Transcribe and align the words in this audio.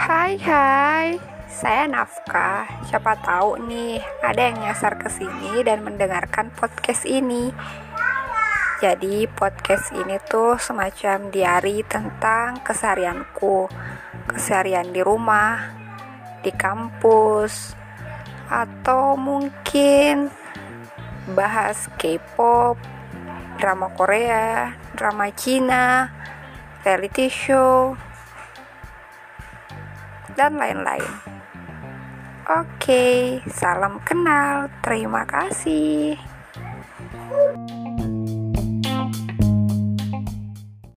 Hai 0.00 0.40
hai, 0.40 1.20
saya 1.44 1.84
Nafkah. 1.84 2.88
Siapa 2.88 3.20
tahu 3.20 3.60
nih 3.68 4.00
ada 4.24 4.48
yang 4.48 4.56
nyasar 4.56 4.96
ke 4.96 5.12
sini 5.12 5.60
dan 5.60 5.84
mendengarkan 5.84 6.48
podcast 6.56 7.04
ini. 7.04 7.52
Jadi 8.80 9.28
podcast 9.28 9.92
ini 9.92 10.16
tuh 10.24 10.56
semacam 10.56 11.28
diari 11.28 11.84
tentang 11.84 12.64
keseharianku, 12.64 13.68
keseharian 14.24 14.88
di 14.88 15.04
rumah, 15.04 15.68
di 16.40 16.48
kampus, 16.48 17.76
atau 18.48 19.20
mungkin 19.20 20.32
bahas 21.36 21.92
K-pop, 22.00 22.80
drama 23.60 23.92
Korea, 23.92 24.80
drama 24.96 25.28
Cina, 25.36 26.08
reality 26.88 27.28
show, 27.28 28.00
dan 30.34 30.58
lain-lain. 30.58 31.12
Oke, 32.50 33.38
salam 33.46 34.02
kenal. 34.02 34.66
Terima 34.82 35.22
kasih. 35.22 36.18